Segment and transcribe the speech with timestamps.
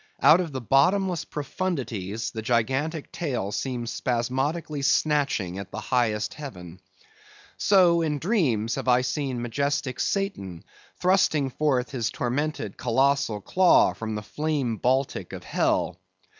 [0.19, 6.79] Out of the bottomless profundities the gigantic tail seems spasmodically snatching at the highest heaven.
[7.57, 10.63] So in dreams, have I seen majestic Satan
[10.99, 15.99] thrusting forth his tormented colossal claw from the flame Baltic of Hell.